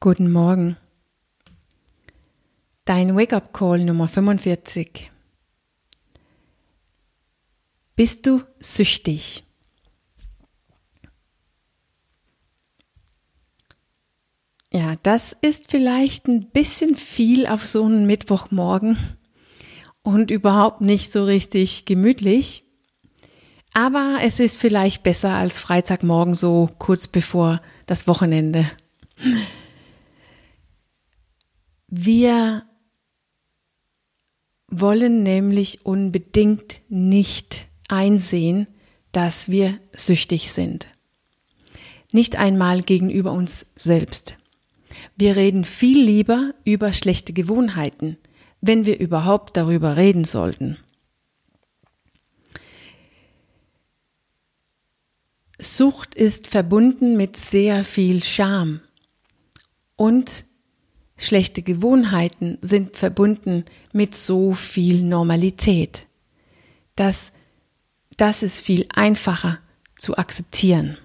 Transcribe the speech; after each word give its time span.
Guten 0.00 0.30
Morgen. 0.30 0.76
Dein 2.84 3.16
Wake-up-Call 3.16 3.84
Nummer 3.84 4.06
45. 4.06 5.10
Bist 7.96 8.24
du 8.28 8.42
süchtig? 8.60 9.42
Ja, 14.70 14.94
das 15.02 15.36
ist 15.40 15.68
vielleicht 15.68 16.28
ein 16.28 16.48
bisschen 16.50 16.94
viel 16.94 17.48
auf 17.48 17.66
so 17.66 17.84
einen 17.84 18.06
Mittwochmorgen 18.06 18.96
und 20.02 20.30
überhaupt 20.30 20.80
nicht 20.80 21.12
so 21.12 21.24
richtig 21.24 21.86
gemütlich. 21.86 22.62
Aber 23.74 24.18
es 24.22 24.38
ist 24.38 24.60
vielleicht 24.60 25.02
besser 25.02 25.30
als 25.30 25.58
Freitagmorgen 25.58 26.36
so 26.36 26.70
kurz 26.78 27.08
bevor 27.08 27.60
das 27.86 28.06
Wochenende. 28.06 28.70
Wir 31.88 32.64
wollen 34.70 35.22
nämlich 35.22 35.86
unbedingt 35.86 36.82
nicht 36.88 37.66
einsehen, 37.88 38.66
dass 39.12 39.48
wir 39.48 39.80
süchtig 39.94 40.52
sind. 40.52 40.86
Nicht 42.12 42.36
einmal 42.36 42.82
gegenüber 42.82 43.32
uns 43.32 43.66
selbst. 43.74 44.36
Wir 45.16 45.36
reden 45.36 45.64
viel 45.64 46.00
lieber 46.00 46.54
über 46.64 46.92
schlechte 46.92 47.32
Gewohnheiten, 47.32 48.18
wenn 48.60 48.84
wir 48.84 49.00
überhaupt 49.00 49.56
darüber 49.56 49.96
reden 49.96 50.24
sollten. 50.24 50.76
Sucht 55.58 56.14
ist 56.14 56.46
verbunden 56.46 57.16
mit 57.16 57.36
sehr 57.36 57.82
viel 57.82 58.22
Scham 58.22 58.80
und 59.96 60.44
Schlechte 61.20 61.62
Gewohnheiten 61.62 62.58
sind 62.62 62.96
verbunden 62.96 63.64
mit 63.92 64.14
so 64.14 64.54
viel 64.54 65.02
Normalität. 65.02 66.06
Das, 66.94 67.32
das 68.16 68.44
ist 68.44 68.60
viel 68.60 68.86
einfacher 68.94 69.58
zu 69.96 70.16
akzeptieren. 70.16 70.96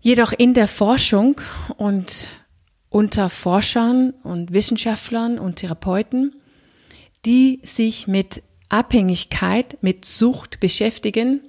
Jedoch 0.00 0.32
in 0.32 0.54
der 0.54 0.66
Forschung 0.66 1.40
und 1.76 2.30
unter 2.88 3.30
Forschern 3.30 4.10
und 4.24 4.52
Wissenschaftlern 4.52 5.38
und 5.38 5.56
Therapeuten, 5.56 6.34
die 7.24 7.60
sich 7.62 8.08
mit 8.08 8.42
Abhängigkeit, 8.70 9.78
mit 9.82 10.04
Sucht 10.04 10.58
beschäftigen, 10.58 11.42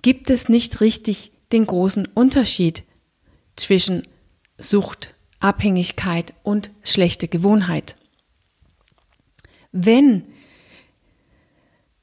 gibt 0.00 0.30
es 0.30 0.48
nicht 0.48 0.80
richtig 0.80 1.32
den 1.52 1.66
großen 1.66 2.08
Unterschied 2.14 2.84
zwischen 3.56 4.02
Sucht, 4.62 5.14
Abhängigkeit 5.40 6.34
und 6.42 6.70
schlechte 6.82 7.28
Gewohnheit. 7.28 7.96
Wenn 9.72 10.26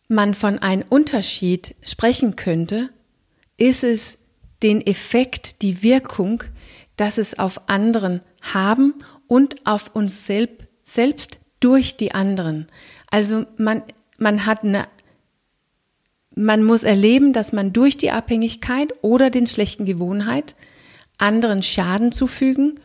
man 0.08 0.34
von 0.34 0.60
einem 0.60 0.86
Unterschied 0.90 1.76
sprechen 1.82 2.36
könnte, 2.36 2.90
ist 3.58 3.84
es 3.84 4.20
den 4.64 4.86
Effekt, 4.86 5.62
die 5.62 5.84
Wirkung, 5.84 6.44
dass 6.96 7.18
es 7.18 7.38
auf 7.38 7.70
anderen 7.70 8.22
haben 8.42 8.96
und 9.28 9.68
auf 9.68 9.96
uns 9.96 10.26
selb, 10.26 10.68
selbst 10.84 11.40
durch 11.60 11.98
die 11.98 12.14
anderen. 12.14 12.68
Also 13.12 13.46
man, 13.58 13.84
man 14.18 14.46
hat 14.46 14.64
eine, 14.64 14.88
man 16.36 16.64
muss 16.64 16.84
erleben, 16.84 17.34
dass 17.34 17.54
man 17.54 17.74
durch 17.74 17.98
die 17.98 18.12
Abhängigkeit 18.12 18.94
oder 19.02 19.30
den 19.30 19.48
schlechten 19.48 19.86
Gewohnheit 19.86 20.56
anderen 21.18 21.62
Schaden 21.62 22.12
zufügen 22.12 22.80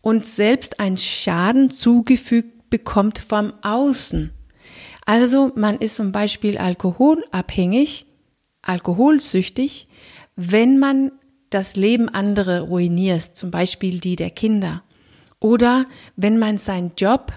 und 0.00 0.24
selbst 0.26 0.80
einen 0.80 0.98
Schaden 0.98 1.70
zugefügt 1.70 2.70
bekommt 2.70 3.18
vom 3.18 3.52
Außen. 3.62 4.30
Also 5.06 5.52
man 5.56 5.78
ist 5.78 5.96
zum 5.96 6.12
Beispiel 6.12 6.58
alkoholabhängig, 6.58 8.06
alkoholsüchtig, 8.62 9.88
wenn 10.36 10.78
man 10.78 11.12
das 11.50 11.74
Leben 11.74 12.08
anderer 12.08 12.60
ruiniert, 12.60 13.36
zum 13.36 13.50
Beispiel 13.50 13.98
die 13.98 14.16
der 14.16 14.30
Kinder. 14.30 14.84
Oder 15.40 15.84
wenn 16.16 16.38
man 16.38 16.58
seinen 16.58 16.92
Job 16.96 17.32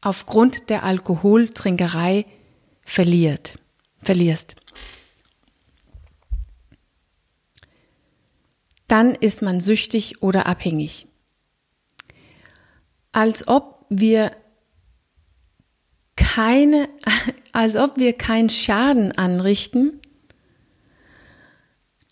aufgrund 0.00 0.68
der 0.70 0.82
Alkoholtrinkerei 0.82 2.26
verliert, 2.84 3.54
verlierst. 4.02 4.56
Dann 8.92 9.14
ist 9.14 9.40
man 9.40 9.62
süchtig 9.62 10.22
oder 10.22 10.46
abhängig. 10.46 11.06
Als 13.10 13.48
ob 13.48 13.86
wir 13.88 14.32
keine, 16.14 16.90
als 17.52 17.76
ob 17.76 17.96
wir 17.96 18.12
keinen 18.12 18.50
Schaden 18.50 19.12
anrichten 19.12 19.98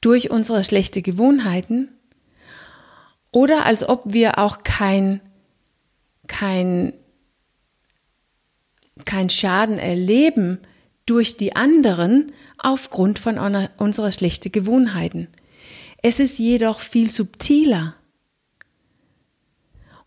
durch 0.00 0.30
unsere 0.30 0.64
schlechten 0.64 1.02
Gewohnheiten 1.02 1.90
oder 3.30 3.66
als 3.66 3.86
ob 3.86 4.14
wir 4.14 4.38
auch 4.38 4.62
kein, 4.62 5.20
kein, 6.28 6.94
kein 9.04 9.28
Schaden 9.28 9.78
erleben 9.78 10.60
durch 11.04 11.36
die 11.36 11.54
anderen 11.54 12.32
aufgrund 12.56 13.18
von 13.18 13.38
unserer 13.76 14.12
schlechten 14.12 14.50
Gewohnheiten. 14.50 15.28
Es 16.02 16.20
ist 16.20 16.38
jedoch 16.38 16.80
viel 16.80 17.10
subtiler 17.10 17.94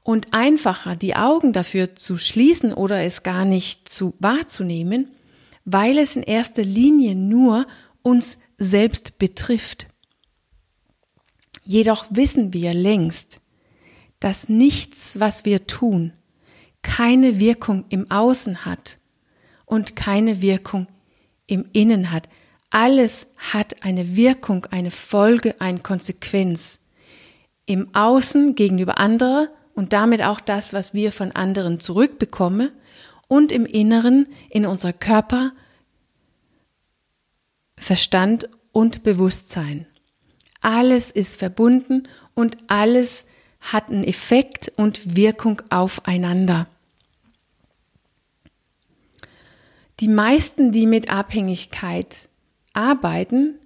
und 0.01 0.33
einfacher, 0.33 0.95
die 0.95 1.15
Augen 1.15 1.53
dafür 1.53 1.95
zu 1.95 2.17
schließen 2.17 2.73
oder 2.73 3.03
es 3.03 3.23
gar 3.23 3.45
nicht 3.45 3.87
zu 3.87 4.15
wahrzunehmen, 4.19 5.11
weil 5.65 5.97
es 5.97 6.15
in 6.15 6.23
erster 6.23 6.63
Linie 6.63 7.15
nur 7.15 7.67
uns 8.01 8.39
selbst 8.57 9.17
betrifft. 9.17 9.87
Jedoch 11.63 12.05
wissen 12.09 12.53
wir 12.53 12.73
längst, 12.73 13.39
dass 14.19 14.49
nichts, 14.49 15.19
was 15.19 15.45
wir 15.45 15.67
tun, 15.67 16.13
keine 16.81 17.39
Wirkung 17.39 17.85
im 17.89 18.11
Außen 18.11 18.65
hat 18.65 18.97
und 19.65 19.95
keine 19.95 20.41
Wirkung 20.41 20.87
im 21.47 21.65
Innen 21.71 22.11
hat. 22.11 22.27
Alles 22.73 23.27
hat 23.37 23.83
eine 23.83 24.15
Wirkung, 24.15 24.65
eine 24.71 24.89
Folge, 24.89 25.61
eine 25.61 25.77
Konsequenz. 25.77 26.79
Im 27.67 27.93
Außen 27.93 28.55
gegenüber 28.55 28.97
anderen 28.97 29.47
und 29.75 29.93
damit 29.93 30.23
auch 30.23 30.39
das, 30.41 30.73
was 30.73 30.91
wir 30.91 31.11
von 31.11 31.31
anderen 31.33 31.79
zurückbekommen 31.79 32.71
und 33.27 33.51
im 33.51 33.67
Inneren 33.67 34.25
in 34.49 34.65
unser 34.65 34.91
Körper, 34.91 35.51
Verstand 37.77 38.49
und 38.71 39.03
Bewusstsein. 39.03 39.85
Alles 40.59 41.11
ist 41.11 41.37
verbunden 41.37 42.07
und 42.33 42.57
alles 42.65 43.27
hat 43.59 43.89
einen 43.89 44.03
Effekt 44.03 44.71
und 44.77 45.15
Wirkung 45.15 45.61
aufeinander. 45.69 46.65
Die 49.99 50.07
meisten, 50.07 50.71
die 50.71 50.87
mit 50.87 51.11
Abhängigkeit 51.11 52.29
arbeiten, 52.73 53.59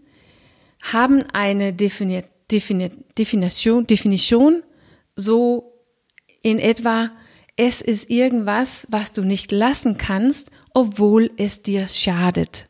haben 0.82 1.24
eine 1.34 1.74
Defini 1.74 2.24
Defini 2.52 2.92
Definition, 3.18 3.86
Definition 3.88 4.64
so 5.16 5.74
in 6.42 6.60
etwa, 6.60 7.12
es 7.58 7.82
ist 7.82 8.10
irgendwas, 8.10 8.88
was 8.90 9.12
du 9.12 9.24
nicht 9.24 9.52
lassen 9.52 9.98
kannst, 9.98 10.52
obwohl 10.74 11.32
es 11.38 11.62
dir 11.64 11.88
schadet. 11.88 12.70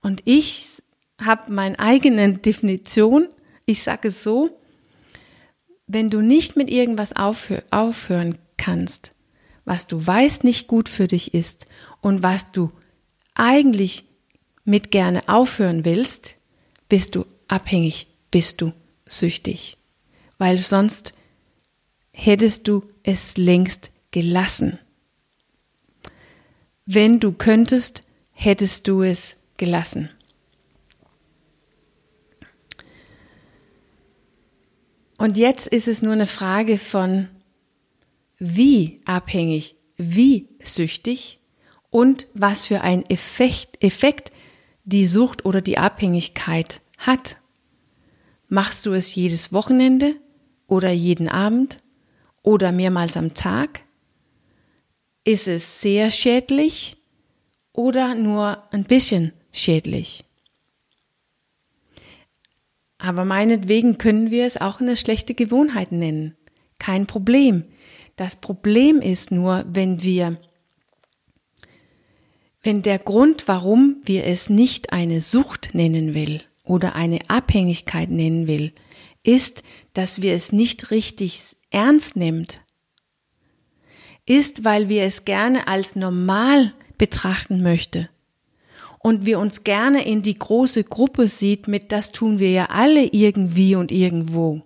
Und 0.00 0.22
ich 0.24 0.82
habe 1.20 1.52
meine 1.52 1.78
eigene 1.78 2.34
Definition. 2.34 3.28
Ich 3.66 3.82
sage 3.82 4.08
es 4.08 4.22
so, 4.22 4.50
wenn 5.86 6.08
du 6.08 6.20
nicht 6.20 6.56
mit 6.56 6.70
irgendwas 6.70 7.14
aufhör 7.14 7.62
aufhören 7.70 8.38
kannst, 8.56 9.12
was 9.64 9.86
du 9.86 10.06
weißt 10.06 10.44
nicht 10.44 10.68
gut 10.68 10.88
für 10.88 11.06
dich 11.06 11.34
ist 11.34 11.66
und 12.00 12.22
was 12.22 12.52
du 12.52 12.70
eigentlich 13.34 14.04
mit 14.64 14.90
gerne 14.90 15.28
aufhören 15.28 15.84
willst, 15.84 16.36
bist 16.88 17.14
du 17.14 17.26
abhängig, 17.48 18.06
bist 18.30 18.60
du 18.60 18.72
süchtig. 19.06 19.76
Weil 20.38 20.58
sonst 20.58 21.14
hättest 22.12 22.68
du 22.68 22.84
es 23.02 23.36
längst 23.36 23.90
gelassen. 24.10 24.78
Wenn 26.86 27.20
du 27.20 27.32
könntest, 27.32 28.02
hättest 28.32 28.88
du 28.88 29.02
es 29.02 29.36
gelassen. 29.56 30.10
Und 35.16 35.38
jetzt 35.38 35.66
ist 35.68 35.88
es 35.88 36.02
nur 36.02 36.12
eine 36.12 36.26
Frage 36.26 36.76
von, 36.76 37.28
wie 38.38 38.98
abhängig, 39.04 39.76
wie 39.96 40.48
süchtig 40.60 41.38
und 41.90 42.26
was 42.34 42.66
für 42.66 42.82
ein 42.82 43.06
Effekt, 43.06 43.82
Effekt 43.82 44.32
die 44.84 45.06
Sucht 45.06 45.44
oder 45.44 45.60
die 45.60 45.78
Abhängigkeit 45.78 46.80
hat. 46.98 47.38
Machst 48.48 48.86
du 48.86 48.92
es 48.92 49.14
jedes 49.14 49.52
Wochenende 49.52 50.16
oder 50.66 50.90
jeden 50.90 51.28
Abend 51.28 51.78
oder 52.42 52.72
mehrmals 52.72 53.16
am 53.16 53.34
Tag? 53.34 53.80
Ist 55.24 55.48
es 55.48 55.80
sehr 55.80 56.10
schädlich 56.10 56.98
oder 57.72 58.14
nur 58.14 58.62
ein 58.72 58.84
bisschen 58.84 59.32
schädlich? 59.52 60.24
Aber 62.98 63.24
meinetwegen 63.24 63.98
können 63.98 64.30
wir 64.30 64.46
es 64.46 64.58
auch 64.58 64.80
eine 64.80 64.96
schlechte 64.96 65.34
Gewohnheit 65.34 65.92
nennen. 65.92 66.36
Kein 66.78 67.06
Problem. 67.06 67.64
Das 68.16 68.36
Problem 68.36 69.00
ist 69.00 69.30
nur, 69.30 69.64
wenn 69.68 70.02
wir, 70.02 70.38
wenn 72.64 72.80
der 72.80 72.98
Grund, 72.98 73.46
warum 73.46 74.00
wir 74.04 74.24
es 74.24 74.48
nicht 74.48 74.92
eine 74.92 75.20
Sucht 75.20 75.74
nennen 75.74 76.14
will 76.14 76.42
oder 76.64 76.94
eine 76.94 77.20
Abhängigkeit 77.28 78.10
nennen 78.10 78.46
will, 78.46 78.72
ist, 79.22 79.62
dass 79.92 80.22
wir 80.22 80.32
es 80.32 80.50
nicht 80.50 80.90
richtig 80.90 81.42
ernst 81.70 82.16
nimmt, 82.16 82.62
ist, 84.24 84.64
weil 84.64 84.88
wir 84.88 85.02
es 85.02 85.26
gerne 85.26 85.68
als 85.68 85.94
normal 85.94 86.72
betrachten 86.96 87.62
möchte 87.62 88.08
und 88.98 89.26
wir 89.26 89.38
uns 89.38 89.64
gerne 89.64 90.06
in 90.06 90.22
die 90.22 90.38
große 90.38 90.84
Gruppe 90.84 91.28
sieht 91.28 91.68
mit, 91.68 91.92
das 91.92 92.12
tun 92.12 92.38
wir 92.38 92.50
ja 92.50 92.66
alle 92.70 93.04
irgendwie 93.04 93.74
und 93.76 93.92
irgendwo. 93.92 94.62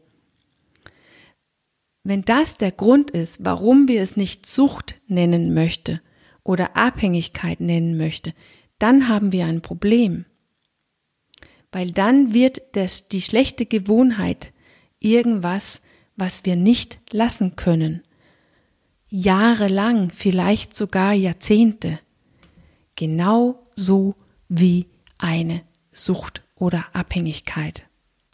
Wenn 2.04 2.22
das 2.22 2.56
der 2.56 2.70
Grund 2.70 3.10
ist, 3.10 3.44
warum 3.44 3.88
wir 3.88 4.00
es 4.00 4.16
nicht 4.16 4.46
Sucht 4.46 4.94
nennen 5.08 5.52
möchte 5.52 6.00
oder 6.48 6.78
Abhängigkeit 6.78 7.60
nennen 7.60 7.98
möchte, 7.98 8.32
dann 8.78 9.06
haben 9.06 9.32
wir 9.32 9.44
ein 9.44 9.60
Problem. 9.60 10.24
Weil 11.70 11.90
dann 11.90 12.32
wird 12.32 12.62
das, 12.72 13.08
die 13.08 13.20
schlechte 13.20 13.66
Gewohnheit 13.66 14.54
irgendwas, 14.98 15.82
was 16.16 16.46
wir 16.46 16.56
nicht 16.56 17.00
lassen 17.12 17.54
können. 17.54 18.02
Jahrelang, 19.10 20.08
vielleicht 20.10 20.74
sogar 20.74 21.12
Jahrzehnte. 21.12 22.00
Genau 22.96 23.66
so 23.76 24.14
wie 24.48 24.86
eine 25.18 25.60
Sucht 25.92 26.42
oder 26.54 26.86
Abhängigkeit. 26.94 27.84